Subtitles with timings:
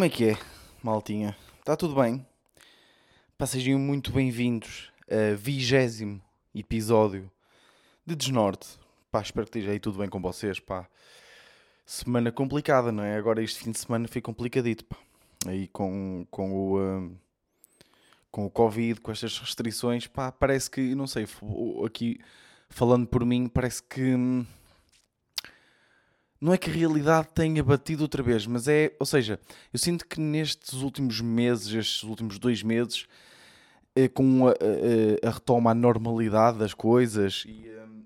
[0.00, 0.38] Como é que é,
[0.82, 1.36] maltinha?
[1.58, 2.26] Está tudo bem?
[3.36, 6.22] Pá, sejam muito bem-vindos a vigésimo
[6.54, 7.30] episódio
[8.06, 8.78] de Desnorte.
[9.12, 10.88] Pá, espero que esteja aí tudo bem com vocês, pá.
[11.84, 13.14] Semana complicada, não é?
[13.14, 14.96] Agora este fim de semana foi complicadito, pá.
[15.46, 16.80] Aí com, com o...
[16.80, 17.14] hum,
[18.30, 21.26] com o Covid, com estas restrições, pá, parece que, não sei,
[21.84, 22.18] aqui
[22.70, 24.14] falando por mim, parece que...
[24.14, 24.46] hum,
[26.40, 29.38] não é que a realidade tenha batido outra vez, mas é, ou seja,
[29.72, 33.06] eu sinto que nestes últimos meses, estes últimos dois meses,
[33.94, 38.04] eh, com a, a- a retoma à normalidade das coisas e, hum,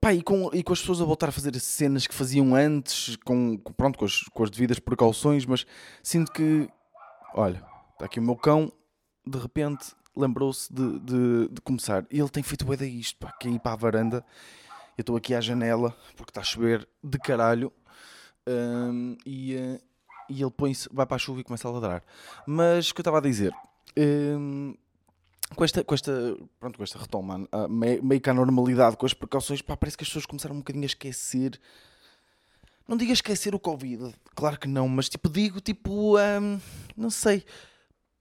[0.00, 2.54] pá, e, com, e com as pessoas a voltar a fazer as cenas que faziam
[2.54, 5.64] antes, com, com- pronto, com as, com as devidas precauções, mas
[6.02, 6.68] sinto que,
[7.34, 8.72] olha, está aqui o meu cão,
[9.26, 12.04] de repente lembrou-se de, de, de começar.
[12.10, 14.24] E ele tem feito bué isto, pá, que é ir para a varanda.
[15.00, 17.72] Eu estou aqui à janela, porque está a chover de caralho.
[18.46, 19.80] hum, e, eh,
[20.28, 22.02] e ele põe vai para a chuva e começa a ladrar.
[22.46, 23.50] Mas o que eu estava a dizer,
[23.96, 24.74] hum,
[25.56, 29.06] com esta, com esta, pronto, com esta retoma, a- me- meio que à normalidade, com
[29.06, 31.58] as precauções, pá, parece que as pessoas começaram um bocadinho a esquecer.
[32.86, 36.60] Não digo a esquecer o Covid, claro que não, mas tipo, digo tipo, hum,
[36.94, 37.42] não sei,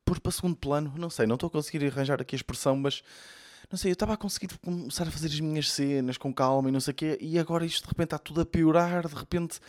[0.05, 3.03] pôr para segundo plano, não sei, não estou a conseguir arranjar aqui a expressão, mas
[3.71, 6.71] não sei, eu estava a conseguir começar a fazer as minhas cenas com calma e
[6.71, 9.59] não sei o quê, e agora isto de repente está tudo a piorar, de repente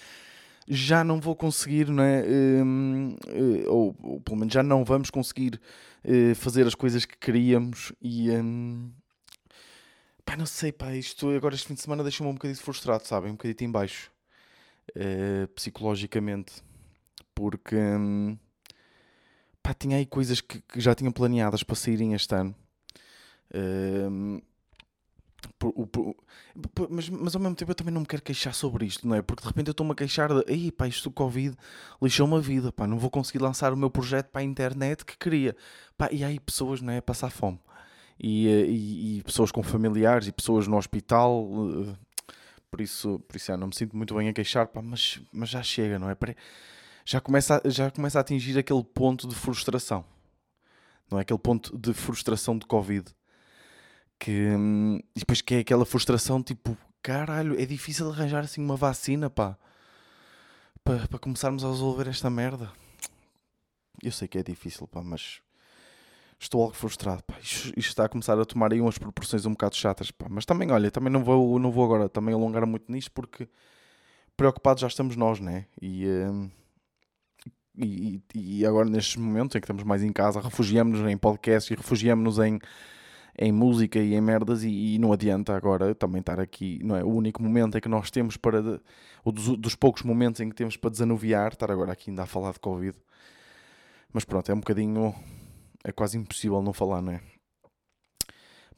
[0.69, 2.23] já não vou conseguir, não é?
[2.63, 5.61] Hum, eh, ou, ou pelo menos já não vamos conseguir
[6.05, 8.31] eh, fazer as coisas que queríamos e.
[8.31, 8.91] hum,
[10.25, 13.31] pá, não sei, pá, isto agora este fim de semana deixou-me um bocadinho frustrado, sabem?
[13.31, 14.11] Um bocadinho em baixo,
[14.95, 16.63] eh, psicologicamente,
[17.35, 17.77] porque.
[17.77, 18.39] hum,
[19.63, 22.55] pá, tinha aí coisas que, que já tinha planeadas para saírem este ano.
[23.55, 24.41] Hum,
[25.59, 26.15] por- por-
[26.75, 29.17] por- mas, mas ao mesmo tempo eu também não me quero queixar sobre isto, não
[29.17, 29.23] é?
[29.23, 31.57] Porque de repente eu estou-me a queixar de Ei, pá, isto do Covid
[32.01, 35.17] lixou-me a vida, pá, não vou conseguir lançar o meu projeto para a internet que
[35.17, 35.57] queria.
[35.97, 36.99] Pá, e aí pessoas, não é?
[36.99, 37.59] A passar fome.
[38.19, 41.47] E, eh, e- e pessoas com familiares e pessoas no hospital.
[41.89, 41.97] eh,
[42.71, 45.49] Por isso, por isso já não me sinto muito bem a queixar, pá, mas, mas
[45.49, 46.17] já chega, não é?
[47.05, 50.05] Já começa, a, já começa a atingir aquele ponto de frustração.
[51.11, 51.23] Não é?
[51.23, 53.11] Aquele ponto de frustração de Covid
[54.21, 59.31] que hum, depois que é aquela frustração tipo caralho, é difícil arranjar assim uma vacina
[59.31, 59.59] pá
[60.85, 62.71] para para começarmos a resolver esta merda.
[64.03, 65.41] Eu sei que é difícil, pá, mas
[66.39, 67.35] estou algo frustrado, pá.
[67.41, 70.27] Isto, isto está a começar a tomar aí umas proporções um bocado chatas, pá.
[70.29, 73.49] Mas também, olha, também não vou, não vou agora também alongar muito nisto porque
[74.37, 75.67] preocupados já estamos nós, né?
[75.81, 76.51] E, hum,
[77.77, 81.75] e, e agora nestes momentos em que estamos mais em casa, refugiamos-nos em podcasts e
[81.75, 82.59] refugiamos-nos em,
[83.39, 87.05] em música e em merdas e, e não adianta agora também estar aqui, não é?
[87.05, 88.81] O único momento em que nós temos para,
[89.25, 92.27] ou dos, dos poucos momentos em que temos para desanuviar, estar agora aqui ainda a
[92.27, 92.97] falar de Covid.
[94.13, 95.15] Mas pronto, é um bocadinho,
[95.85, 97.21] é quase impossível não falar, não é?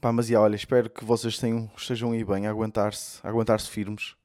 [0.01, 4.17] Pá, mas já, olha, espero que vocês tenham, estejam aí bem, a aguentar-se, aguentar-se firmes.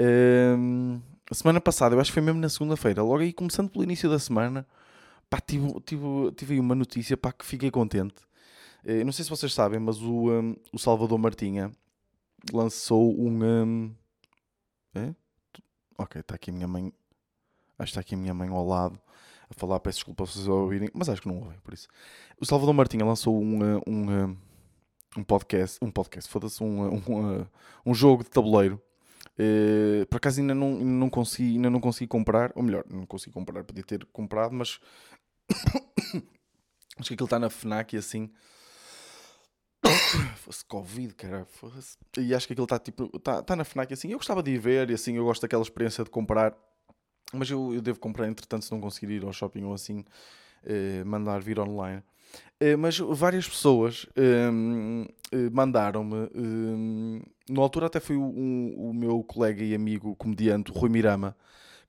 [0.00, 1.00] Hum,
[1.30, 4.10] a semana passada, eu acho que foi mesmo na segunda-feira, logo aí começando pelo início
[4.10, 4.66] da semana,
[5.30, 6.04] pá, tive, tive,
[6.36, 8.25] tive aí uma notícia, pá, que fiquei contente.
[8.86, 11.72] Eh, não sei se vocês sabem, mas o, hum, o Salvador Martinha
[12.52, 13.44] lançou um.
[13.44, 13.94] hum,
[14.94, 15.12] é?
[15.98, 16.92] Ok, está aqui a minha mãe.
[17.78, 18.98] Acho que está aqui a minha mãe ao lado
[19.50, 19.80] a falar.
[19.80, 21.88] Peço desculpa se vocês ouvirem, mas acho que não ouvem, por isso.
[22.40, 24.36] O Salvador Martinha lançou um, uh, um, uh,
[25.16, 25.78] um podcast.
[25.82, 27.46] Um podcast, foda-se, um, uh, um, uh,
[27.84, 28.80] um jogo de tabuleiro.
[29.38, 33.04] Eh, por acaso ainda não, ainda não consegui, ainda não consegui comprar, ou melhor, não
[33.04, 34.80] consegui comprar, podia ter comprado, mas
[36.98, 38.30] acho que aquilo está na FNAC e assim.
[40.36, 41.44] Fosse Covid, cara.
[41.44, 41.96] Fosse...
[42.18, 43.10] E acho que aquilo está tipo.
[43.14, 44.10] Está tá na FNAC assim.
[44.10, 45.16] Eu gostava de ir ver e assim.
[45.16, 46.54] Eu gosto daquela experiência de comprar.
[47.32, 50.04] Mas eu, eu devo comprar, entretanto, se não conseguir ir ao shopping ou assim,
[50.64, 52.02] eh, mandar vir online.
[52.60, 56.28] Eh, mas várias pessoas hum, eh, mandaram-me.
[56.34, 61.36] hum, na altura, até foi o, o meu colega e amigo comediante, Rui Mirama,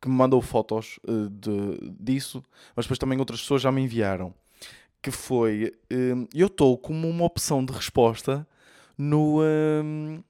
[0.01, 2.43] que me mandou fotos eh, de, disso.
[2.75, 4.33] Mas depois também outras pessoas já me enviaram
[5.01, 8.47] que foi hum, eu estou como uma opção de resposta
[8.97, 10.21] no, hum,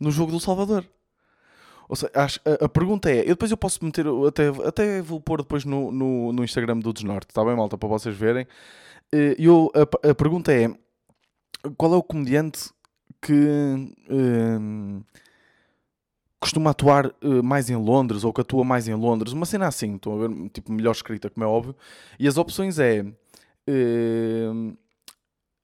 [0.00, 0.84] no jogo do Salvador.
[1.88, 5.20] Ou seja, acho- a, a pergunta é, eu depois eu posso meter, até, até vou
[5.20, 8.46] pôr depois no, no, no Instagram do Desnorte, está bem, malta, para vocês verem.
[9.12, 10.68] Eh, Eu, a, a pergunta é,
[11.76, 12.70] qual é o comediante
[13.20, 13.34] que
[14.10, 15.02] hum,
[16.38, 19.32] costuma atuar eh, mais em Londres ou que atua mais em Londres?
[19.32, 21.74] Uma cena assim, estou a ver, tipo, melhor escrita, como é óbvio.
[22.18, 23.04] E as opções é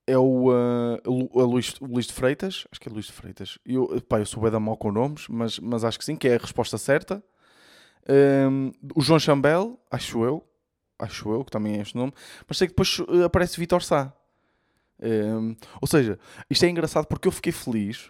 [0.07, 3.59] é o, uh, a Luís, Luís de Freitas, acho que é Luís de Freitas.
[3.65, 6.29] Eu, pá, eu sou bem da mal com nomes, mas, mas acho que sim, que
[6.29, 7.21] é a resposta certa.
[8.09, 10.41] Um, o João Chambel, acho eu,
[10.97, 12.13] acho eu que também é este nome,
[12.47, 14.13] mas sei que depois uh, aparece Vitor Sá.
[14.99, 16.17] Um, ou seja,
[16.49, 18.09] isto é engraçado porque eu fiquei feliz,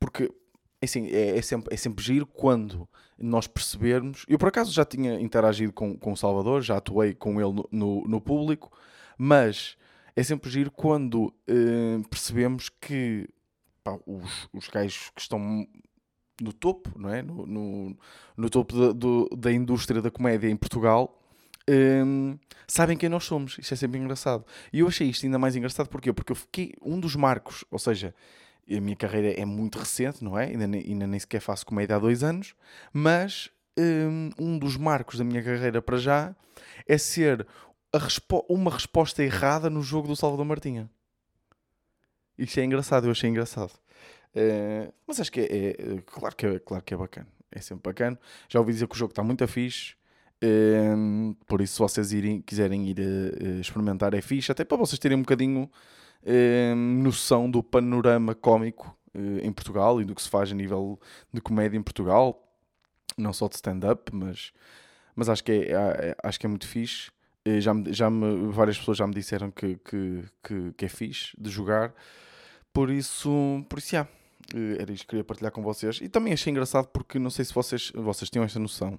[0.00, 0.32] porque
[0.82, 4.24] assim, é, é, sempre, é sempre giro quando nós percebermos.
[4.26, 7.68] Eu por acaso já tinha interagido com, com o Salvador, já atuei com ele no,
[7.70, 8.72] no, no público,
[9.16, 9.76] mas
[10.14, 13.28] é sempre giro quando uh, percebemos que
[13.84, 15.66] pá, os, os gajos que estão
[16.40, 17.22] no topo, não é?
[17.22, 17.96] No, no,
[18.36, 21.22] no topo da, do, da indústria da comédia em Portugal.
[21.68, 24.44] Um, ehm, sabem quem nós somos, isto é sempre engraçado.
[24.72, 26.12] E eu achei isto ainda mais engraçado porquê?
[26.12, 28.14] porque eu fiquei um dos marcos, ou seja,
[28.70, 30.46] a minha carreira é muito recente, não é?
[30.46, 32.54] Ainda, ainda nem sequer faço comédia há dois anos,
[32.92, 36.34] mas um, um dos marcos da minha carreira para já
[36.86, 37.46] é ser
[37.98, 40.90] respo uma resposta errada no jogo do Salvador Martinha.
[42.38, 43.72] Isto é engraçado, eu achei engraçado.
[44.36, 47.28] Uh, mas acho que é, é, claro que é, claro que é bacana.
[47.50, 48.18] É sempre bacana.
[48.48, 49.94] Já ouvi dizer que o jogo está muito fixe.
[50.44, 54.52] Uh, por isso, se vocês irem, quiserem ir uh, experimentar, é fixe.
[54.52, 55.70] Até para vocês terem um bocadinho
[56.76, 60.98] noção do panorama cómico em Portugal e do que se faz a nível
[61.32, 62.42] de comédia em Portugal.
[63.16, 64.52] Não só de stand-up, mas,
[65.14, 67.12] mas acho, que é, é, acho que é muito fixe.
[67.60, 71.34] Já me, já me, várias pessoas já me disseram que, que, que, que é fixe
[71.38, 71.94] de jogar.
[72.72, 74.10] Por isso, por isso, yeah,
[74.78, 76.00] era isto que queria partilhar com vocês.
[76.02, 78.98] E também achei engraçado porque não sei se vocês, vocês tinham esta noção,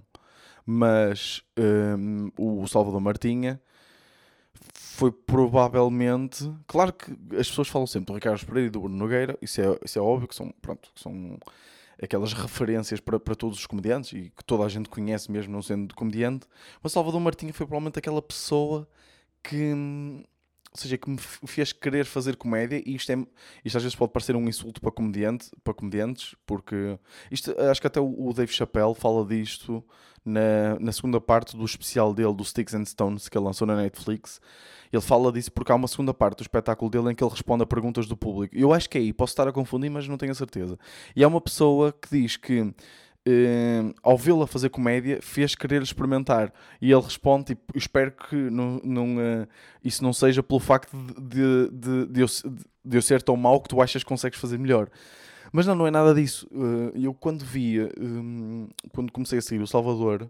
[0.66, 3.62] mas um, o Salvador Martinha
[4.72, 6.52] foi provavelmente.
[6.66, 9.78] Claro que as pessoas falam sempre do Ricardo Pereira e do Bruno Nogueira, isso é,
[9.84, 11.38] isso é óbvio que são, pronto, que são
[12.02, 15.62] aquelas referências para, para todos os comediantes e que toda a gente conhece, mesmo não
[15.62, 16.46] sendo comediante.
[16.82, 18.88] Mas Salvador Martinha foi provavelmente aquela pessoa
[19.44, 20.24] que hum,
[20.78, 23.16] ou seja, que me fez querer fazer comédia e isto, é,
[23.66, 26.98] isto às vezes pode parecer um insulto para, comediante, para comediantes, porque
[27.32, 29.84] isto, acho que até o, Dave Chappelle fala disto
[30.24, 33.76] na, na segunda parte do especial dele, do Sticks and Stones, que ele lançou na
[33.76, 34.40] Netflix.
[34.92, 37.64] Ele fala disso porque há uma segunda parte do espetáculo dele em que ele responde
[37.64, 38.56] a perguntas do público.
[38.56, 40.78] Eu acho que é aí, posso estar a confundir, mas não tenho a certeza.
[41.16, 42.74] E há uma pessoa que diz que
[43.28, 46.54] Uh, ao vê-la fazer comédia, fez querer experimentar.
[46.82, 49.48] E ele responde: tipo, espero que não, não, uh,
[49.84, 52.28] isso não seja pelo facto de, de, de, eu,
[52.86, 54.90] de eu ser tão mau que tu achas que consegues fazer melhor.
[55.52, 56.48] Mas não, não é nada disso.
[56.52, 57.80] Uh, eu, quando vi,
[58.94, 60.30] quando comecei a seguir o Salvador,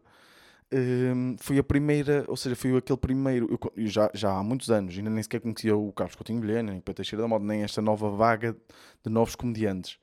[0.73, 3.47] um, foi a primeira, ou seja, foi aquele primeiro.
[3.49, 6.71] Eu, eu já, já há muitos anos, ainda nem sequer conhecia o Carlos Coutinho Vilhena,
[6.71, 8.55] nem o Teixeira da Moda, nem esta nova vaga
[9.03, 9.97] de novos comediantes.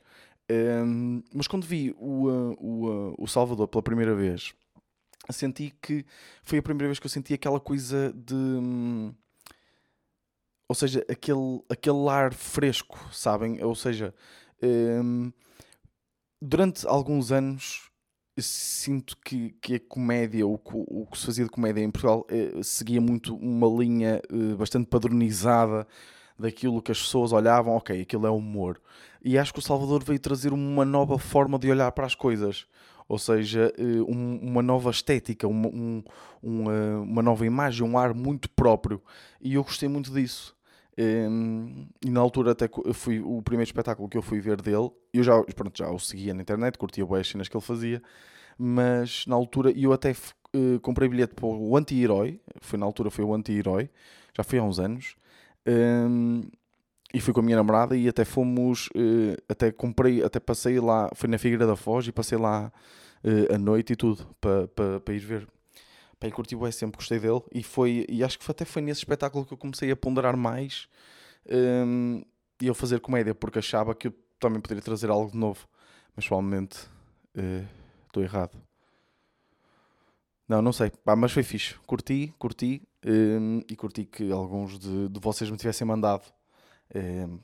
[0.51, 4.55] Um, mas quando vi o, uh, o, uh, o Salvador pela primeira vez,
[5.31, 6.05] senti que
[6.43, 8.35] foi a primeira vez que eu senti aquela coisa de.
[8.35, 9.15] Um,
[10.69, 13.63] ou seja, aquele, aquele ar fresco, sabem?
[13.63, 14.15] Ou seja,
[14.63, 15.33] um,
[16.41, 17.91] durante alguns anos
[18.39, 22.63] sinto que, que a comédia, o, o que se fazia de comédia em Portugal, eh,
[22.63, 25.87] seguia muito uma linha eh, bastante padronizada
[26.39, 28.81] daquilo que as pessoas olhavam, ok, aquilo é humor.
[29.23, 32.67] E acho que o Salvador veio trazer uma nova forma de olhar para as coisas.
[33.09, 36.03] Ou seja, eh, uma nova estética, uma, um,
[36.43, 39.01] uma, uma nova imagem, um ar muito próprio.
[39.41, 40.55] E eu gostei muito disso.
[40.97, 44.91] E na altura até fui o primeiro espetáculo que eu fui ver dele.
[45.13, 48.03] Eu já, pronto, já o seguia na internet, curtia boas cenas que ele fazia.
[48.57, 52.41] Mas na altura, eu até uh, comprei bilhete para o Anti-Herói.
[52.61, 53.91] Foi na altura, foi o Anti-Herói.
[54.37, 55.17] Já foi há uns anos.
[55.67, 56.43] Um,
[57.13, 61.09] e fui com a minha namorada e até fomos, uh, até comprei, até passei lá,
[61.15, 62.73] foi na Figueira da Foz e passei lá
[63.23, 65.49] uh, a noite e tudo para pa, pa ir ver.
[66.23, 69.45] Ir curtir o sempre gostei dele e foi, e acho que até foi nesse espetáculo
[69.45, 70.89] que eu comecei a ponderar mais
[71.87, 72.23] um,
[72.63, 75.69] e a fazer comédia, porque achava que eu também poderia trazer algo de novo,
[76.17, 76.79] mas provavelmente
[77.37, 77.69] uh,
[78.07, 78.57] estou errado.
[80.49, 81.75] Não, não sei, mas foi fixe.
[81.87, 86.25] Curti, curti um, e curti que alguns de, de vocês me tivessem mandado
[86.95, 87.39] um,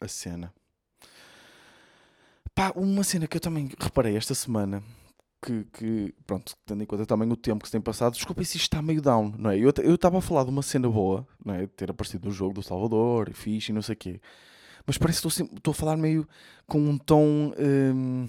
[0.00, 0.52] a cena.
[2.54, 4.82] Pá, uma cena que eu também reparei esta semana
[5.40, 8.56] que, que, pronto, tendo em conta também o tempo que se tem passado, desculpa se
[8.56, 9.58] isto está meio down, não é?
[9.58, 11.62] Eu estava a falar de uma cena boa, não é?
[11.62, 14.20] De ter aparecido no jogo do Salvador e fixe e não sei o quê,
[14.86, 16.28] mas parece que estou a falar meio
[16.66, 17.52] com um tom.
[17.58, 18.28] Um,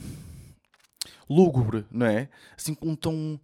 [1.33, 2.29] lúgubre, não é?
[2.57, 3.39] Assim com um tom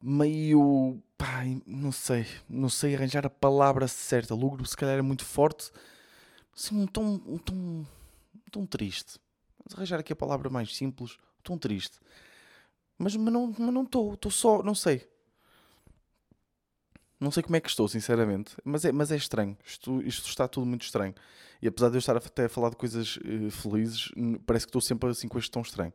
[0.00, 1.02] meio.
[1.16, 4.34] Pá, não sei, não sei arranjar a palavra certa.
[4.34, 5.70] Lúgubre, se calhar é muito forte.
[6.54, 9.18] Assim, um tom, um tom, um tom triste.
[9.58, 11.12] Vamos arranjar aqui a palavra mais simples.
[11.40, 11.98] Um tom triste.
[12.98, 15.08] Mas, mas não estou, mas não estou só, não sei.
[17.18, 18.54] Não sei como é que estou, sinceramente.
[18.64, 19.56] Mas é, mas é estranho.
[19.64, 21.14] Isto, isto está tudo muito estranho.
[21.62, 24.10] E apesar de eu estar até a falar de coisas uh, felizes,
[24.44, 25.92] parece que estou sempre assim com este tom estranho.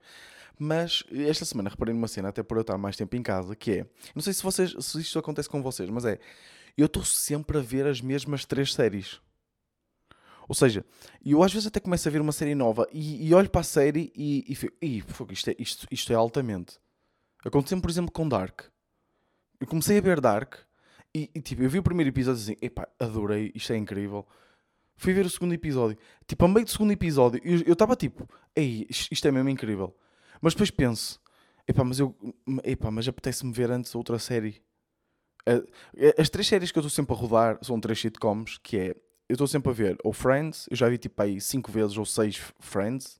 [0.57, 3.71] Mas esta semana reparei numa cena, até por eu estar mais tempo em casa, que
[3.71, 3.85] é.
[4.15, 6.19] Não sei se vocês se isto acontece com vocês, mas é.
[6.77, 9.19] Eu estou sempre a ver as mesmas três séries.
[10.47, 10.83] Ou seja,
[11.23, 13.63] eu às vezes até começo a ver uma série nova e, e olho para a
[13.63, 16.79] série e, e fico, isto, é, isto, isto é altamente.
[17.45, 18.61] Aconteceu, por exemplo, com Dark.
[19.59, 20.55] Eu comecei a ver Dark
[21.13, 24.27] e, e, tipo, eu vi o primeiro episódio assim, epá, adorei, isto é incrível.
[24.95, 25.97] Fui ver o segundo episódio.
[26.27, 29.95] Tipo, a meio do segundo episódio, eu estava tipo, ei, isto é mesmo incrível.
[30.41, 31.19] Mas depois penso,
[31.67, 32.15] epá, mas eu,
[32.63, 34.61] epá, mas apetece-me ver antes outra série.
[36.17, 38.89] As três séries que eu estou sempre a rodar são três sitcoms, que é,
[39.27, 42.05] eu estou sempre a ver ou Friends, eu já vi tipo aí cinco vezes ou
[42.05, 43.19] seis Friends.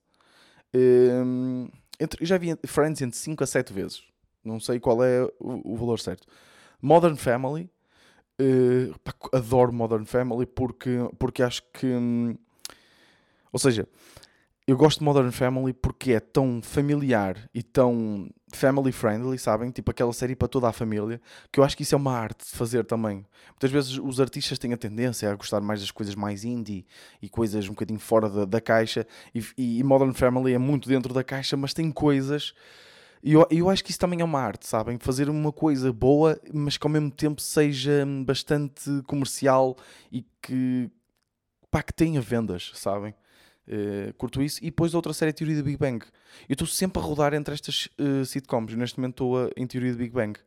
[0.74, 1.68] Um,
[2.00, 4.04] entre, já vi Friends entre 5 a 7 vezes.
[4.44, 6.28] Não sei qual é o, o valor certo.
[6.82, 7.70] Modern Family.
[8.42, 8.96] Uh,
[9.34, 11.88] adoro Modern Family porque, porque acho que.
[11.88, 12.38] Hum,
[13.52, 13.88] ou seja,
[14.70, 19.72] eu gosto de Modern Family porque é tão familiar e tão family friendly, sabem?
[19.72, 21.20] Tipo aquela série para toda a família,
[21.52, 23.26] que eu acho que isso é uma arte de fazer também.
[23.50, 26.86] Muitas vezes os artistas têm a tendência a gostar mais das coisas mais indie
[27.20, 31.16] e coisas um bocadinho fora da, da caixa, e, e, Modern Family é muito dentro
[31.16, 32.54] da caixa, mas tem coisas.
[33.24, 35.00] E eu, eu acho que isso também é uma arte, sabem?
[35.00, 39.76] Fazer uma coisa boa, mas que ao mesmo tempo seja bastante comercial
[40.12, 40.92] e que,
[41.72, 43.16] pá, que tenha vendas, sabem?
[43.70, 44.60] Uh, curto isso.
[44.62, 46.04] E depois outra série, Teoria do Big Bang.
[46.48, 48.74] Eu estou sempre a rodar entre estas uh, sitcoms.
[48.74, 50.40] Neste momento estou em Teoria do Big Bang.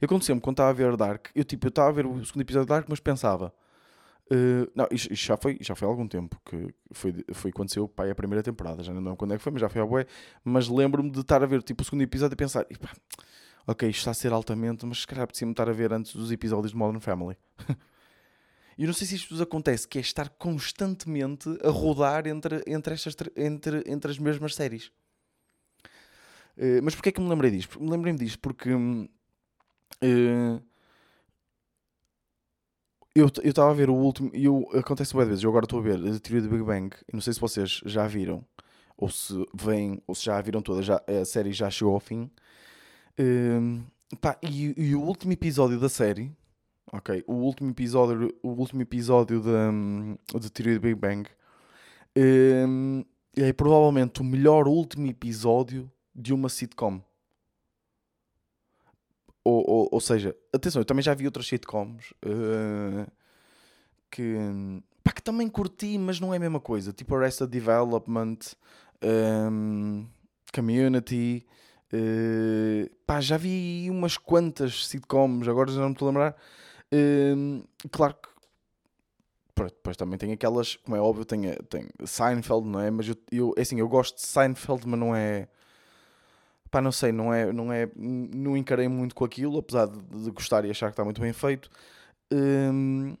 [0.00, 1.28] Eu aconteceu-me quando estava a ver Dark.
[1.34, 3.52] Eu tipo, eu estava a ver o segundo episódio de Dark, mas pensava.
[4.30, 7.88] Uh, não, isto, isto, já, foi, já foi há algum tempo que foi, foi quando
[7.88, 8.82] pai, a primeira temporada.
[8.82, 10.06] Já não lembro quando é que foi, mas já foi a bué.
[10.44, 12.66] Mas lembro-me de estar a ver tipo, o segundo episódio e pensar:
[13.66, 16.30] ok, isto está a ser altamente, mas se calhar precisa-me estar a ver antes dos
[16.30, 17.36] episódios de Modern Family.
[18.78, 22.94] E não sei se isto vos acontece, que é estar constantemente a rodar entre, entre,
[22.94, 24.92] estas, entre, entre as mesmas séries.
[26.56, 27.82] Uh, mas porquê é que me lembrei disto?
[27.82, 29.08] Me lembrei-me disto porque uh,
[33.16, 34.30] eu estava a ver o último.
[34.32, 34.46] E
[34.78, 35.44] acontece várias vezes.
[35.44, 36.96] Eu agora estou a ver a teoria do Big Bang.
[37.08, 38.44] E não sei se vocês já viram,
[38.96, 40.82] ou se vêm, ou se já viram toda.
[40.82, 42.30] Já, a série já chegou ao fim.
[43.18, 43.84] Uh,
[44.20, 46.32] pá, e, e o último episódio da série
[46.90, 49.70] Ok, o último episódio, o último episódio da,
[50.38, 51.28] de Teoria do Big Bang
[52.16, 53.04] um,
[53.36, 57.02] é provavelmente o melhor último episódio de uma sitcom.
[59.44, 63.10] Ou, ou, ou seja, atenção, eu também já vi outras sitcoms uh,
[64.10, 64.34] que,
[65.04, 66.92] pá, que também curti, mas não é a mesma coisa.
[66.92, 68.38] Tipo Arrested Development,
[69.50, 70.06] um,
[70.54, 71.46] Community.
[71.92, 76.36] Uh, pá, já vi umas quantas sitcoms, agora já não me estou a lembrar
[76.92, 78.28] Hum, claro que
[79.66, 82.90] depois também tem aquelas, como é óbvio, tem, tem Seinfeld, não é?
[82.90, 85.48] Mas eu, eu, é assim, eu gosto de Seinfeld, mas não é.
[86.70, 87.88] Pá, não sei, não é, não é.
[87.96, 91.32] Não encarei muito com aquilo, apesar de, de gostar e achar que está muito bem
[91.32, 91.70] feito.
[92.32, 93.16] Um,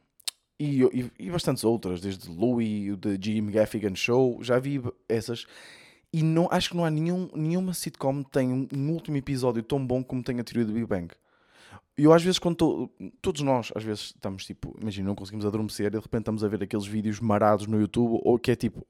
[0.60, 5.46] e, e, e, bastantes outras, desde Louis, o The Jim Gaffigan Show, já vi essas.
[6.12, 9.62] E não, acho que não há nenhum, nenhuma sitcom que tenha um, um último episódio
[9.62, 11.14] tão bom como tem a teoria do Big Bang.
[11.98, 12.90] Eu às vezes, quando tô,
[13.20, 16.48] todos nós, às vezes estamos tipo, imagina, não conseguimos adormecer e de repente estamos a
[16.48, 18.86] ver aqueles vídeos marados no YouTube, ou que é tipo,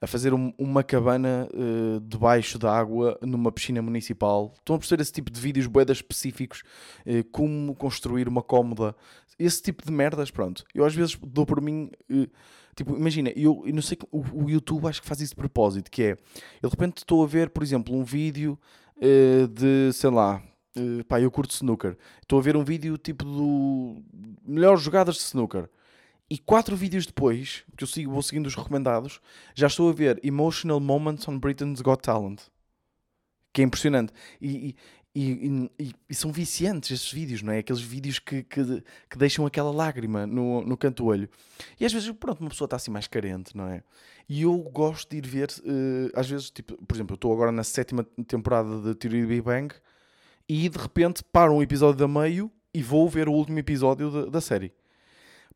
[0.00, 4.52] a fazer um, uma cabana uh, debaixo da água numa piscina municipal.
[4.58, 6.64] Estão a perceber esse tipo de vídeos boedas específicos,
[7.06, 8.96] uh, como construir uma cómoda,
[9.38, 10.64] esse tipo de merdas, pronto.
[10.74, 12.28] Eu às vezes dou por mim, uh,
[12.74, 15.88] tipo, imagina, eu, eu não sei, o, o, YouTube acho que faz isso de propósito,
[15.88, 16.10] que é,
[16.60, 18.58] eu de repente estou a ver, por exemplo, um vídeo
[19.50, 20.40] de, sei lá,
[20.76, 21.96] Uh, pá, eu curto snooker.
[22.22, 24.02] Estou a ver um vídeo tipo do
[24.44, 25.68] melhores jogadas de snooker.
[26.30, 29.20] E quatro vídeos depois, que eu sigo, vou seguindo os recomendados,
[29.54, 32.40] já estou a ver Emotional Moments on Britain's Got Talent.
[33.52, 34.14] Que é impressionante.
[34.40, 34.74] E,
[35.14, 37.58] e, e, e são viciantes esses vídeos, não é?
[37.58, 38.64] Aqueles vídeos que, que,
[39.10, 41.28] que, deixam aquela lágrima no, no canto do olho.
[41.78, 43.82] E às vezes, pronto, uma pessoa está assim mais carente, não é?
[44.26, 47.52] E eu gosto de ir ver, uh, às vezes, tipo, por exemplo, eu estou agora
[47.52, 49.74] na sétima temporada de Theory Big Bang
[50.48, 54.26] e de repente paro um episódio da meio e vou ver o último episódio da,
[54.26, 54.72] da série.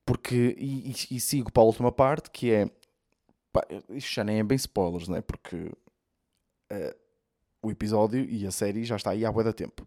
[0.05, 2.71] Porque, e, e, sigo para a última parte, que é.
[3.53, 5.21] Pá, isto já nem é bem spoilers, né?
[5.21, 6.97] Porque uh,
[7.61, 9.85] o episódio e a série já está aí há bué tempo.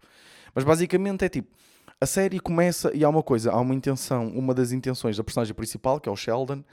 [0.53, 1.56] Mas basicamente é tipo:
[2.01, 5.53] a série começa e há uma coisa, há uma intenção, uma das intenções da personagem
[5.53, 6.63] principal, que é o Sheldon,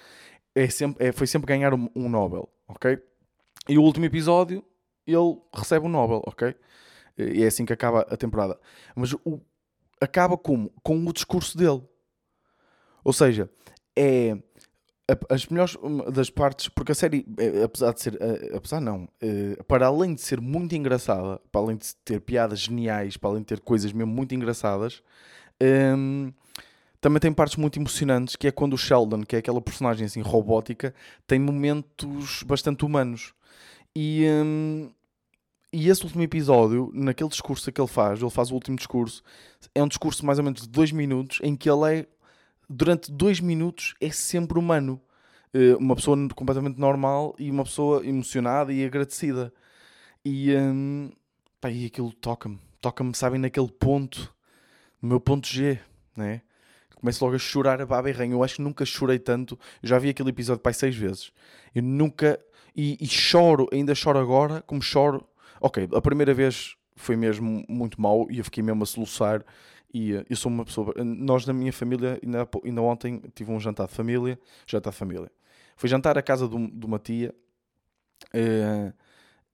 [0.55, 2.99] é sempre, é, foi sempre ganhar um, um Nobel, ok?
[3.69, 4.65] E o último episódio
[5.07, 6.55] ele recebe o um Nobel, ok?
[7.19, 8.59] E é assim que acaba a temporada.
[8.95, 9.41] Mas o,
[10.01, 10.71] acaba como?
[10.83, 11.83] Com o discurso dele.
[13.05, 13.49] Ou seja,
[13.97, 14.37] é
[15.31, 15.77] as melhores
[16.13, 20.15] das partes, porque a série, eh, apesar de ser, eh, apesar não, eh, para além
[20.15, 23.93] de ser muito engraçada, para além de ter piadas geniais, para além de ter coisas
[23.93, 25.03] mesmo muito engraçadas,
[25.61, 26.31] ehm,
[27.01, 30.23] também tem partes muito emocionantes, que é quando o Sheldon, que é aquela personagem assim
[30.23, 30.93] robótica,
[31.27, 33.33] tem momentos bastante humanos.
[33.95, 34.91] E, ehm,
[35.77, 39.23] e esse último episódio, naquele discurso que ele faz, ele faz o último discurso,
[39.75, 42.07] é um discurso mais ou menos de dois minutos, em que ele é,
[42.67, 44.99] durante dois minutos, é sempre humano.
[45.53, 49.53] Eh, uma pessoa completamente normal e uma pessoa emocionada e agradecida.
[50.25, 51.11] E, hum,
[51.61, 52.59] pá, e aquilo toca-me.
[52.81, 54.35] Toca-me, sabem, naquele ponto,
[55.03, 55.79] no meu ponto G,
[56.17, 56.41] né?
[56.95, 58.33] Começo logo a chorar a baba e ranho.
[58.33, 59.59] Eu acho que nunca chorei tanto.
[59.83, 61.31] Eu já vi aquele episódio, pai, seis vezes.
[61.75, 62.41] Eu nunca.
[62.75, 65.27] E, e choro, ainda choro agora, como choro.
[65.61, 69.45] Ok, a primeira vez foi mesmo muito mau e eu fiquei mesmo a soluçar.
[69.93, 70.93] E eh, eu sou uma pessoa.
[71.05, 74.39] Nós, na minha família, ainda, ainda ontem tive um jantar de família.
[74.67, 75.31] Jantar de família.
[75.77, 77.35] Fui jantar à casa de, de uma tia.
[78.35, 78.93] eh,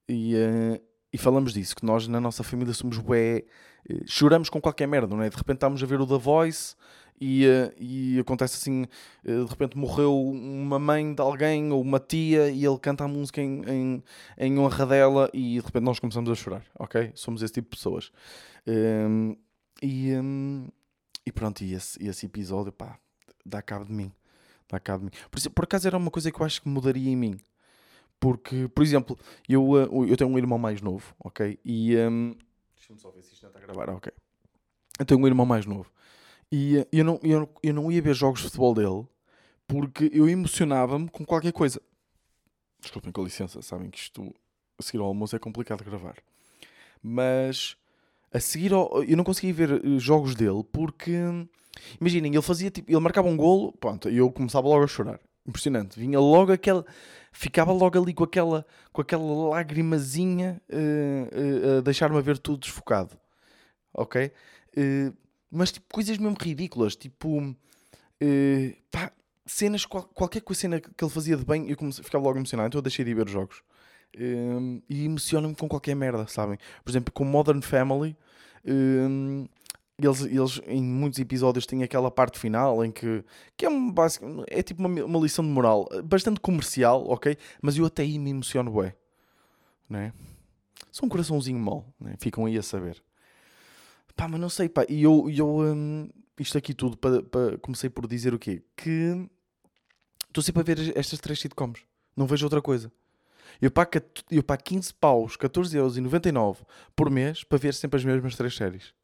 [0.08, 0.80] e, eh,
[1.12, 3.44] e falamos disso, que nós na nossa família somos bué,
[3.88, 5.30] eh, choramos com qualquer merda, não é?
[5.30, 6.74] De repente estamos a ver o The Voice
[7.22, 8.84] e, eh, e acontece assim,
[9.24, 13.08] eh, de repente morreu uma mãe de alguém ou uma tia e ele canta a
[13.08, 14.04] música em, em,
[14.36, 17.12] em honra dela e de repente nós começamos a chorar, ok?
[17.14, 18.10] Somos esse tipo de pessoas.
[18.66, 19.34] Ehm,
[19.80, 20.66] e, ehm,
[21.24, 22.98] e pronto, e esse, esse episódio, pá,
[23.46, 24.12] dá cabo de mim.
[24.68, 25.22] Dá cabo de mim.
[25.30, 27.38] Por, por acaso era uma coisa que eu acho que mudaria em mim.
[28.18, 29.16] Porque, por exemplo,
[29.48, 31.58] eu, uh, eu tenho um irmão mais novo, ok?
[31.64, 31.96] E.
[31.98, 32.34] Um...
[32.74, 34.12] Deixa-me só ver se isto ainda está a gravar, ok.
[34.98, 35.88] Eu tenho um irmão mais novo.
[36.52, 39.06] E uh, eu, não, eu, eu não ia ver jogos de futebol dele
[39.66, 41.80] porque eu emocionava-me com qualquer coisa.
[42.78, 44.34] Desculpem, com licença, sabem que isto
[44.78, 46.16] a seguir ao almoço é complicado de gravar.
[47.02, 47.74] Mas
[48.30, 51.16] a seguir ao, eu não conseguia ver uh, jogos dele porque.
[51.98, 52.90] Imaginem, ele fazia tipo.
[52.90, 55.18] Ele marcava um golo, pronto, e eu começava logo a chorar.
[55.46, 55.98] Impressionante.
[55.98, 56.84] Vinha logo aquela.
[57.32, 63.18] Ficava logo ali com aquela, com aquela lagrimazinha eh, eh, a deixar-me ver tudo desfocado.
[63.94, 64.30] Ok?
[64.76, 65.12] Eh,
[65.52, 66.96] mas tipo, coisas mesmo ridículas.
[66.96, 67.54] Tipo.
[68.20, 69.12] eh, pá,
[69.46, 72.68] cenas, qual- qualquer coisa cena que ele fazia de bem, eu comecei, ficava logo emocionado.
[72.68, 73.62] Então eu deixei de ver os jogos.
[74.16, 76.58] Eh, e emociona-me com qualquer merda, sabem?
[76.84, 78.16] Por exemplo, com Modern Family.
[78.64, 79.48] eh,
[79.98, 83.22] eles, eles em muitos episódios têm aquela parte final em que,
[83.56, 83.92] que é, um
[84.48, 87.36] é tipo uma, uma lição de moral bastante comercial, ok?
[87.60, 88.96] Mas eu até aí me emociono bué,
[89.88, 90.12] né?
[90.90, 92.14] Sou um coraçãozinho mole, né?
[92.18, 93.02] Ficam aí a saber.
[94.16, 94.84] Pá, mas não sei, pá.
[94.88, 98.62] E eu, e eu hum, isto aqui tudo, para, comecei por dizer o quê?
[98.76, 99.28] Que
[100.28, 101.80] estou sempre a ver estas três sitcoms.
[102.16, 102.92] Não vejo outra coisa.
[103.60, 103.90] Eu pago,
[104.30, 106.58] eu pago 15 paus, 14,99€
[106.96, 108.94] por mês para ver sempre as mesmas três séries.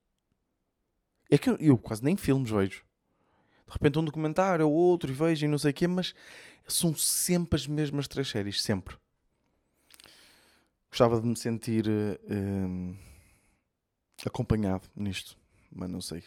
[1.31, 2.83] É que eu, eu quase nem filmes vejo.
[3.67, 6.15] De repente um documentário ou outro e vejo e não sei o quê, mas
[6.67, 8.97] são sempre as mesmas três séries, sempre.
[10.91, 11.85] Gostava de me sentir
[12.31, 12.97] hum,
[14.27, 15.37] acompanhado nisto,
[15.71, 16.25] mas não sei.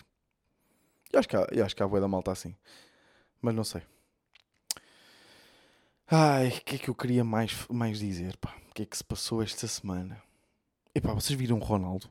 [1.12, 2.56] Eu acho que há, eu acho que há da malta assim,
[3.42, 3.82] mas não sei.
[6.08, 8.56] Ai, o que é que eu queria mais, mais dizer, pá?
[8.70, 10.22] O que é que se passou esta semana?
[10.94, 12.10] Epá, vocês viram o Ronaldo?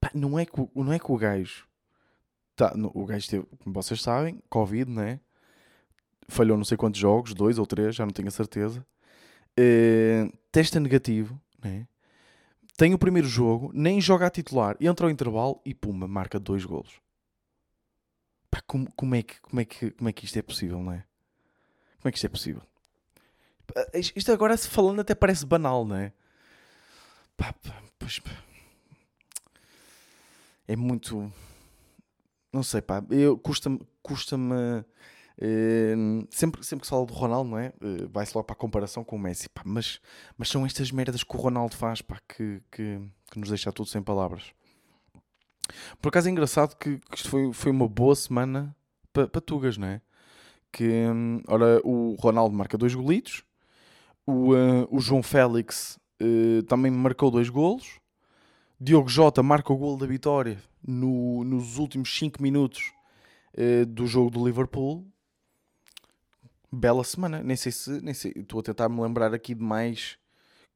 [0.00, 1.66] Pá, não é que, o- não é que o gajo.
[2.56, 5.20] Tá, no- o gajo teve, como vocês sabem, Covid, né?
[6.28, 8.84] Falhou não sei quantos jogos, dois ou três, já não tenho a certeza.
[9.56, 11.86] Eh, testa negativo, né?
[12.76, 16.64] Tem o primeiro jogo, nem joga a titular, entra ao intervalo e pumba, marca dois
[16.64, 17.00] golos.
[18.50, 20.92] Pá, como, como, é que, como, é que, como é que isto é possível, não
[20.92, 21.04] é?
[22.00, 22.62] Como é que isto é possível?
[23.94, 26.12] Isto agora, se falando, até parece banal, não é?
[27.36, 28.30] Pá, pá, pois, pá.
[30.66, 31.32] É muito.
[32.52, 33.02] Não sei, pá.
[33.42, 33.80] Custa-me.
[34.02, 34.84] Custa-me
[35.40, 35.94] eh,
[36.30, 37.66] sempre, sempre que se fala do Ronaldo, não é?
[37.80, 39.62] Eh, Vai-se logo para a comparação com o Messi, pá.
[39.64, 40.00] Mas,
[40.38, 43.88] mas são estas merdas que o Ronaldo faz, pá, que, que, que nos deixa tudo
[43.88, 44.44] sem palavras.
[46.00, 48.74] Por acaso é engraçado que, que isto foi, foi uma boa semana
[49.12, 50.00] para pa Tugas, não é?
[50.70, 53.44] Que, hum, ora, o Ronaldo marca dois golitos,
[54.26, 57.98] o, eh, o João Félix eh, também marcou dois golos,
[58.80, 62.92] Diogo Jota marca o golo da vitória no- nos últimos 5 minutos
[63.88, 65.06] do jogo do Liverpool.
[66.74, 70.18] Bela semana, nem sei se, nem sei, estou a tentar me lembrar aqui de mais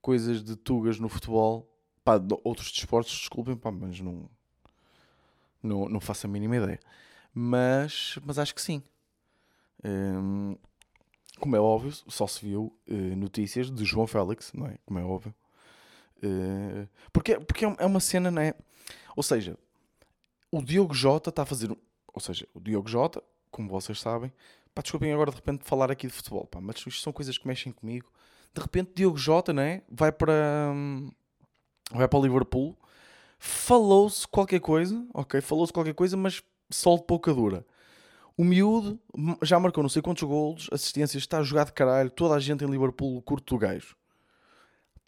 [0.01, 1.69] coisas de Tugas no futebol,
[2.05, 4.29] pá, de outros desportos, desculpem, pá, mas não,
[5.63, 6.81] não, não faço a mínima ideia.
[7.35, 8.83] Mas, mas acho que sim.
[9.85, 10.57] Hum,
[11.39, 14.77] como é óbvio, só se viu eh, notícias de João Félix, não é?
[14.85, 15.35] Como é óbvio.
[16.23, 18.55] Eh, porque, porque é é uma cena, não é?
[19.15, 19.57] Ou seja,
[20.51, 21.71] o Diogo Jota está a fazer.
[22.13, 24.33] Ou seja, o Diogo Jota, como vocês sabem,
[24.79, 27.49] Pá, desculpem agora de repente falar aqui de futebol, pá, mas isto são coisas que
[27.49, 28.09] mexem comigo.
[28.55, 29.83] De repente, Diogo Jota, né?
[29.91, 30.71] Vai para.
[30.73, 31.11] hum,
[31.91, 32.79] Vai para o Liverpool.
[33.41, 35.41] Falou-se qualquer coisa, ok?
[35.41, 37.67] Falou-se qualquer coisa, mas sol de pouca dura.
[38.37, 39.01] O miúdo
[39.43, 42.09] já marcou não sei quantos golos, assistências, está a jogar de caralho.
[42.09, 43.97] Toda a gente em Liverpool curto do gajo.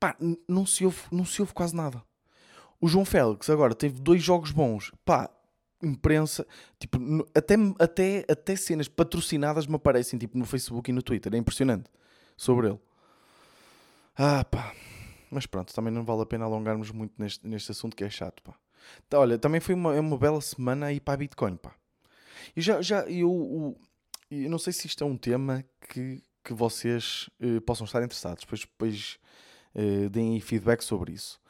[0.01, 0.17] Pá,
[0.49, 2.03] não se, ouve, não se ouve quase nada.
[2.81, 4.91] O João Félix agora teve dois jogos bons.
[5.05, 5.31] Pá,
[5.83, 6.47] imprensa,
[6.79, 6.99] tipo,
[7.35, 11.35] até, até, até cenas patrocinadas me aparecem tipo, no Facebook e no Twitter.
[11.35, 11.89] É impressionante
[12.37, 12.79] sobre ele.
[14.17, 14.75] Ah, pá.
[15.31, 18.43] Mas pronto, também não vale a pena alongarmos muito neste, neste assunto que é chato,
[18.43, 18.55] pá.
[19.09, 21.75] Tá, Olha, também foi uma, é uma bela semana aí para a Bitcoin, pá.
[22.57, 23.81] E já, já eu, o-
[24.31, 28.43] eu não sei se isto é um tema que, que vocês eh, possam estar interessados,
[28.45, 29.19] depois, depois
[29.75, 31.41] eh, deem feedback sobre isso.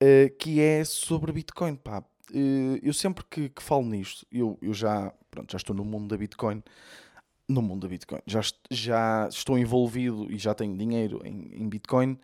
[0.00, 2.04] Eh, que é sobre Bitcoin, pá.
[2.32, 6.08] Eh, eu sempre que, que falo nisto, eu, eu já, pronto, já estou no mundo
[6.08, 6.62] da Bitcoin,
[7.48, 8.40] no mundo da Bitcoin, já,
[8.70, 12.18] já estou envolvido e já tenho dinheiro em, em Bitcoin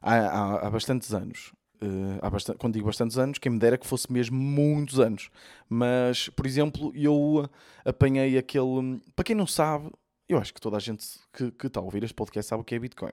[0.00, 1.52] há, há, há bastantes anos.
[1.80, 5.30] Eh, há bastante, quando digo bastantes anos, quem me dera que fosse mesmo muitos anos.
[5.68, 7.48] Mas, por exemplo, eu
[7.84, 9.00] apanhei aquele.
[9.14, 9.90] Para quem não sabe,
[10.28, 12.64] eu acho que toda a gente que, que está a ouvir este podcast sabe o
[12.64, 13.12] que é Bitcoin.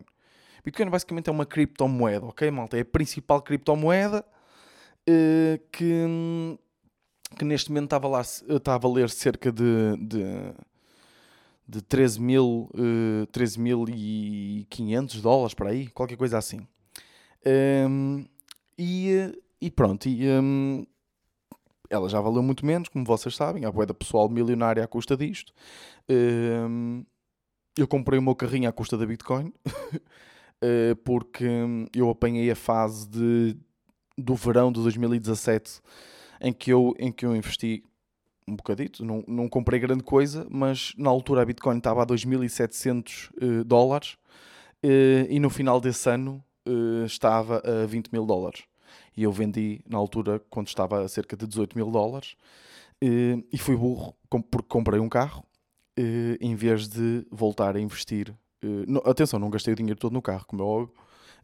[0.64, 2.78] Bitcoin basicamente é uma criptomoeda, ok, malta?
[2.78, 4.26] É a principal criptomoeda
[5.08, 6.58] eh, que,
[7.38, 10.54] que neste momento está a valer, está a valer cerca de, de,
[11.68, 16.68] de 13 mil, eh, 13.500 dólares para aí, qualquer coisa assim.
[17.46, 18.26] Ehm,
[18.78, 20.84] e, e pronto, e, ehm,
[21.90, 23.66] ela já valeu muito menos, como vocês sabem.
[23.66, 25.54] Há boeda pessoal milionária à custa disto.
[26.10, 27.04] Ehm,
[27.78, 29.54] eu comprei o meu carrinho à custa da Bitcoin
[30.62, 31.46] eh, porque
[31.94, 33.58] eu apanhei a fase de,
[34.18, 35.82] do verão de 2017
[36.42, 37.84] em que eu, em que eu investi
[38.48, 39.04] um bocadito.
[39.04, 44.18] Não, não comprei grande coisa, mas na altura a Bitcoin estava a 2.700 eh, dólares
[44.84, 48.64] eh, e no final desse ano eh, estava a 20 mil dólares.
[49.18, 52.36] E eu vendi na altura quando estava a cerca de 18 mil dólares
[53.02, 55.44] e fui burro porque comprei um carro
[56.42, 58.34] em vez de voltar a investir.
[58.88, 60.94] no- atenção, não gastei o dinheiro todo no carro, como é óbvio.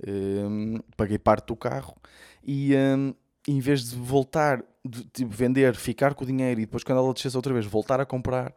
[0.06, 1.96] Eh, paguei parte do carro
[2.44, 3.14] e eh,
[3.48, 7.14] em vez de voltar, de, tipo, vender, ficar com o dinheiro e depois quando ela
[7.14, 8.54] descesse outra vez voltar a comprar,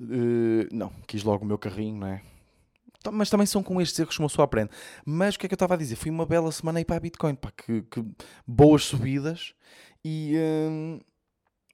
[0.00, 2.22] eh, não, quis logo o meu carrinho, não é?
[3.02, 4.70] Tá, Mas também são com estes erros que uma pessoa aprende.
[5.04, 5.96] Mas o que é que eu estava a dizer?
[5.96, 8.04] Foi uma bela semana aí para a Bitcoin, pá, que, que
[8.46, 9.54] boas subidas
[10.04, 10.34] e.
[10.36, 11.00] hum,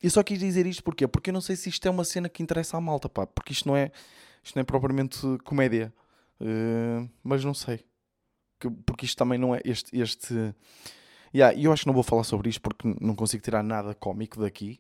[0.03, 1.07] eu só quis dizer isto porquê?
[1.07, 3.53] Porque eu não sei se isto é uma cena que interessa à malta, pá, porque
[3.53, 3.93] isto não é,
[4.43, 5.95] isto não é propriamente comédia.
[6.41, 7.85] Uh, mas não sei.
[8.63, 9.99] Que- porque isto também não é este.
[9.99, 10.55] este...
[11.35, 14.41] Yeah, eu acho que não vou falar sobre isto porque não consigo tirar nada cómico
[14.41, 14.79] daqui.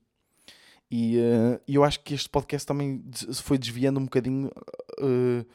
[0.90, 4.50] E uh, eu acho que este podcast também se foi desviando um bocadinho
[5.00, 5.46] uh,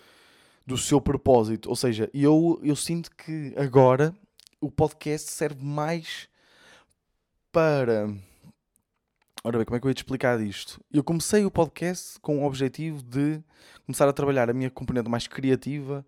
[0.66, 1.70] do seu propósito.
[1.70, 4.14] Ou seja, eu, eu sinto que agora
[4.60, 6.28] o podcast serve mais
[7.52, 8.10] para.
[9.44, 10.84] Ora bem, como é que eu ia te explicar isto?
[10.92, 13.40] Eu comecei o podcast com o objetivo de
[13.86, 16.04] começar a trabalhar a minha componente mais criativa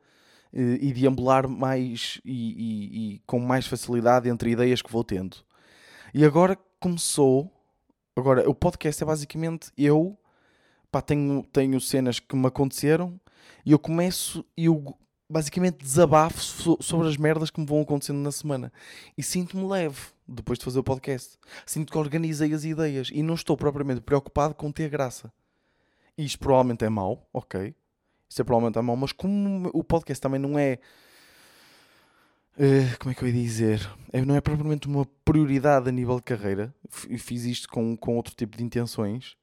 [0.53, 5.37] e deambular mais e, e- e com mais facilidade entre ideias que vou tendo.
[6.13, 7.51] E agora começou.
[8.15, 10.17] Agora, o podcast é basicamente eu.
[10.91, 13.19] Pá, tenho, tenho cenas que me aconteceram
[13.63, 14.97] e eu começo e eu
[15.29, 18.73] basicamente desabafo so- sobre as merdas que me vão acontecendo na semana.
[19.15, 21.37] E sinto-me leve depois de fazer o podcast.
[21.65, 25.31] Sinto que organizei as ideias e não estou propriamente preocupado com ter graça.
[26.17, 27.75] Isto provavelmente é mau, ok.
[28.37, 30.79] É provavelmente é mau, mas como o podcast também não é.
[32.57, 33.89] eh, como é que eu ia dizer?
[34.11, 36.73] É, não é propriamente uma prioridade a nível de carreira.
[36.89, 39.35] F- Fiz isto com, com outro tipo de intenções.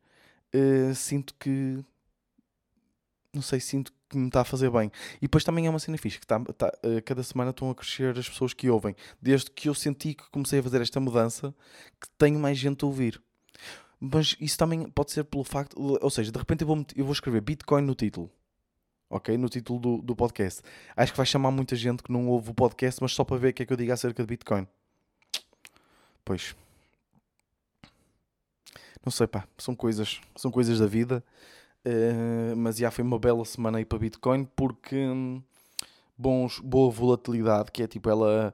[0.53, 1.85] eh, sinto que.
[3.33, 4.91] Não sei, sinto que me está a fazer bem.
[5.19, 7.75] E depois também é uma cena fixe, que tá, tá, eh, cada semana estão a
[7.75, 8.95] crescer as pessoas que ouvem.
[9.21, 11.55] Desde que eu senti que comecei a fazer esta mudança,
[12.01, 13.21] que tenho mais gente a ouvir.
[14.01, 17.13] Mas isso também pode ser pelo facto, ou seja, de repente eu vou, eu vou
[17.13, 18.31] escrever Bitcoin no título.
[19.09, 19.37] Ok?
[19.39, 20.63] No título do, do podcast.
[20.97, 23.51] Acho que vai chamar muita gente que não ouve o podcast, mas só para ver
[23.51, 24.67] o que é que eu digo acerca de Bitcoin.
[26.25, 26.57] Pois.
[29.05, 29.47] Não sei, pá.
[29.57, 31.23] São coisas, são coisas da vida.
[31.89, 35.41] Eh, mas já foi uma bela semana aí para Bitcoin porque hum,
[36.19, 38.53] bons, boa volatilidade, que é tipo ela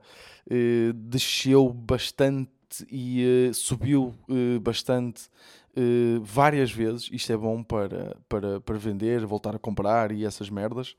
[0.50, 2.50] eh, desceu bastante
[2.90, 4.14] e eh, subiu
[4.60, 5.30] bastante
[5.76, 7.08] eh, várias vezes.
[7.12, 10.94] Isto é bom para, para, para vender, voltar a comprar e essas merdas.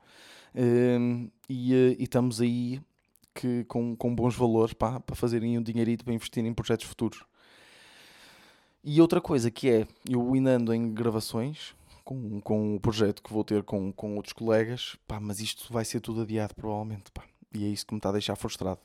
[0.54, 2.80] Hum, e, eh, e estamos aí
[3.34, 7.24] que, com, com bons valores pá, para fazerem um dinheirito para investir em projetos futuros.
[8.82, 13.42] E outra coisa que é, eu ainda em gravações, com, com o projeto que vou
[13.42, 17.24] ter com, com outros colegas, pá, mas isto vai ser tudo adiado provavelmente, pá.
[17.52, 18.80] E é isso que me está a deixar frustrado.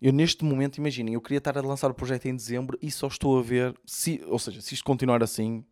[0.00, 3.08] Eu neste momento, imaginem, eu queria estar a lançar o projeto em dezembro e só
[3.08, 5.64] estou a ver, se, ou seja, se isto continuar assim,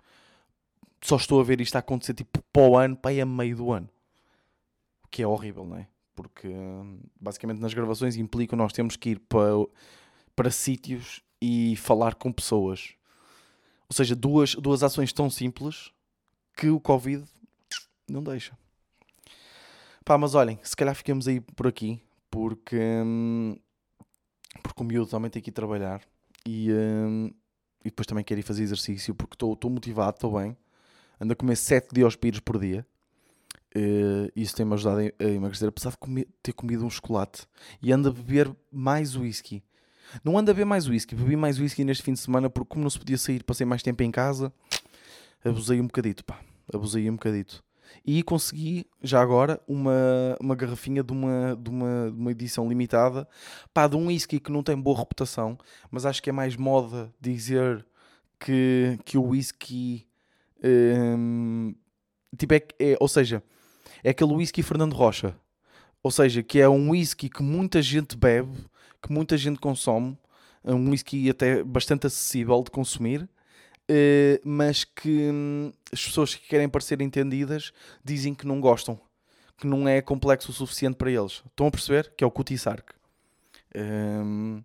[1.00, 3.56] só estou a ver isto a acontecer tipo para o ano, para aí a meio
[3.56, 3.88] do ano.
[5.04, 5.86] O que é horrível, não é?
[6.14, 6.48] Porque
[7.20, 9.52] basicamente nas gravações implica nós temos que ir para,
[10.34, 12.94] para sítios e falar com pessoas.
[13.88, 15.92] Ou seja, duas, duas ações tão simples
[16.56, 17.24] que o Covid
[18.08, 18.58] não deixa.
[20.04, 23.56] Pá, mas olhem, se calhar ficamos aí por aqui, porque, hum,
[24.62, 26.00] porque o miúdo também tem que ir trabalhar
[26.46, 27.30] e, hum,
[27.84, 30.56] e depois também quero ir fazer exercício porque estou motivado, estou bem.
[31.20, 32.86] Ando a comer 7 diospires por dia.
[33.74, 37.46] Uh, isso tem-me ajudado a emagrecer, apesar de comer, ter comido um chocolate.
[37.82, 39.62] E ando a beber mais whisky.
[40.24, 42.82] Não ando a beber mais whisky, bebi mais whisky neste fim de semana porque, como
[42.82, 44.52] não se podia sair, passei mais tempo em casa.
[45.44, 46.40] Abusei um bocadito, pá.
[46.72, 47.62] Abusei um bocadito.
[48.04, 53.26] E consegui, já agora, uma, uma garrafinha de uma, de, uma, de uma edição limitada,
[53.74, 55.58] pá, de um whisky que não tem boa reputação,
[55.90, 57.84] mas acho que é mais moda dizer
[58.38, 60.06] que, que o whisky.
[60.62, 61.74] Hum,
[62.36, 63.42] tipo, é, é, ou seja,
[64.02, 65.34] é aquele whisky Fernando Rocha.
[66.02, 68.56] Ou seja, que é um whisky que muita gente bebe,
[69.02, 70.16] que muita gente consome,
[70.64, 73.28] um whisky até bastante acessível de consumir,
[73.88, 77.72] Uh, mas que hum, as pessoas que querem parecer entendidas
[78.04, 79.00] dizem que não gostam,
[79.56, 81.42] que não é complexo o suficiente para eles.
[81.46, 82.12] Estão a perceber?
[82.16, 82.92] Que é o Cutisark.
[83.76, 84.62] Um,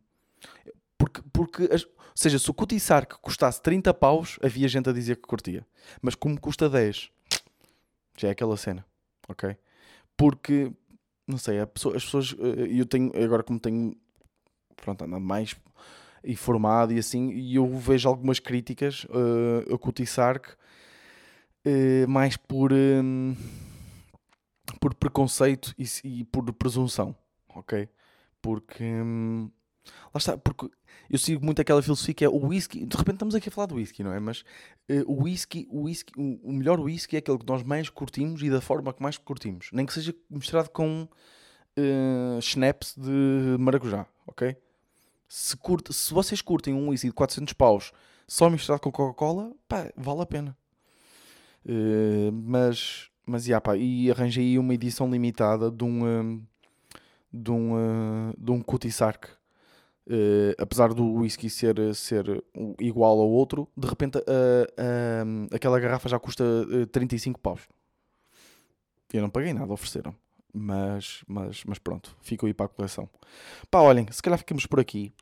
[0.98, 5.16] porque, porque as, ou seja, se o Cutisark custasse 30 paus, havia gente a dizer
[5.16, 5.66] que curtia.
[6.02, 7.10] Mas como custa 10,
[8.18, 8.86] já é aquela cena,
[9.28, 9.56] ok?
[10.18, 10.72] Porque,
[11.26, 13.96] não sei, pessoa, as pessoas, eh, eu tenho, agora como tenho,
[14.76, 15.56] pronto, andando mais
[16.24, 20.50] informado e assim, e eu vejo algumas críticas uh, a Kutisark
[21.66, 23.36] uh, mais por, um,
[24.80, 27.16] por preconceito e, e, por presunção,
[27.50, 27.90] ok?
[28.42, 29.50] Porque um,
[30.14, 30.70] lá está, porque
[31.10, 32.86] eu sigo muito aquela filosofia que é o whisky.
[32.86, 34.20] De repente estamos aqui a falar do whisky, não é?
[34.20, 34.42] Mas
[34.90, 38.42] uh, o whisky, o whisky, o, o melhor whisky é aquele que nós mais curtimos
[38.42, 41.08] e da forma que mais curtimos, nem que seja misturado com
[41.78, 44.56] uh, schnapps de maracujá, ok?
[45.32, 47.94] Se, curte, se vocês curtem um whisky de 400 paus
[48.28, 50.58] só misturado com Coca-Cola, pá, vale a pena.
[51.66, 56.44] Uh, mas, mas yeah, pá, e arranjei uma edição limitada de um, um
[57.32, 59.30] de um, uh, de um Cutisark.
[60.06, 62.44] Uh, apesar do whisky ser, ser
[62.78, 67.62] igual ao outro, de repente uh, uh, aquela garrafa já custa uh, 35 paus.
[69.14, 70.14] Eu não paguei nada, ofereceram.
[70.54, 73.10] Mas, mas, mas pronto, fico aí para a coleção.
[73.70, 75.14] Pá, olhem, se calhar ficamos por aqui.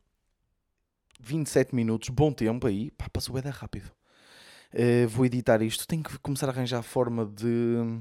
[1.20, 2.92] 27 minutos, bom tempo aí.
[2.92, 3.92] Pá, passou bem rápido.
[4.74, 5.88] Uh, vou editar isto.
[5.88, 8.00] Tenho que começar a arranjar a forma de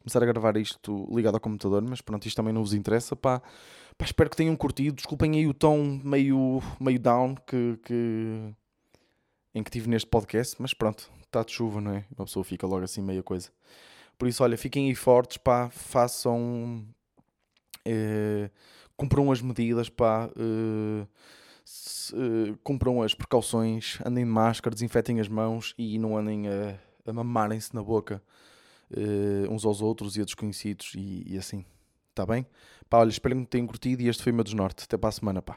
[0.00, 3.14] começar a gravar isto ligado ao computador, mas pronto, isto também não vos interessa.
[3.14, 3.40] Pá,
[3.96, 4.96] pá espero que tenham curtido.
[4.96, 8.54] Desculpem aí o tom meio, meio down que, que,
[9.54, 12.04] em que tive neste podcast, mas pronto, está de chuva, não é?
[12.16, 13.50] Uma pessoa fica logo assim meia coisa.
[14.18, 16.84] Por isso, olha, fiquem aí fortes, pá, façam.
[17.86, 18.50] Uh,
[18.96, 20.28] cumpram as medidas, pá.
[20.36, 21.06] Uh,
[21.64, 26.78] se, uh, cumpram as precauções, andem de máscara, desinfetem as mãos e não andem a,
[27.06, 28.22] a mamarem-se na boca
[28.90, 31.64] uh, uns aos outros e a desconhecidos e, e assim.
[32.10, 32.44] Está bem?
[32.90, 34.84] Pá, olha, espero que tenham curtido e este foi o meu desnorte.
[34.84, 35.56] Até para a semana, pá.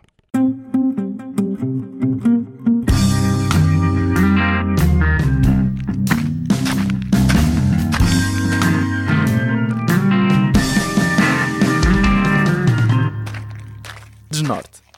[14.52, 14.91] Monarth.